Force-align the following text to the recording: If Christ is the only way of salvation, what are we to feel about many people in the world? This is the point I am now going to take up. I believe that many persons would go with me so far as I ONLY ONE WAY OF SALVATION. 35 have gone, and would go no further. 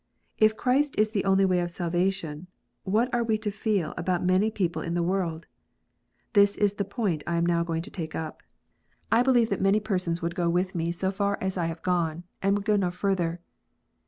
If 0.39 0.57
Christ 0.57 0.95
is 0.97 1.11
the 1.11 1.23
only 1.25 1.45
way 1.45 1.59
of 1.59 1.69
salvation, 1.69 2.47
what 2.85 3.13
are 3.13 3.23
we 3.23 3.37
to 3.37 3.51
feel 3.51 3.93
about 3.95 4.25
many 4.25 4.49
people 4.49 4.81
in 4.81 4.95
the 4.95 5.03
world? 5.03 5.45
This 6.33 6.57
is 6.57 6.73
the 6.73 6.83
point 6.83 7.23
I 7.27 7.35
am 7.37 7.45
now 7.45 7.63
going 7.63 7.83
to 7.83 7.91
take 7.91 8.15
up. 8.15 8.41
I 9.11 9.21
believe 9.21 9.51
that 9.51 9.61
many 9.61 9.79
persons 9.79 10.19
would 10.19 10.33
go 10.33 10.49
with 10.49 10.73
me 10.73 10.91
so 10.91 11.11
far 11.11 11.37
as 11.39 11.55
I 11.55 11.65
ONLY 11.65 11.67
ONE 11.67 11.67
WAY 11.67 11.71
OF 11.75 11.85
SALVATION. 11.85 12.23
35 12.41 12.49
have 12.49 12.49
gone, 12.49 12.49
and 12.49 12.57
would 12.57 12.65
go 12.65 12.75
no 12.77 12.89
further. 12.89 13.41